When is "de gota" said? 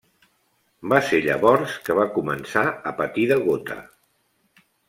3.33-3.81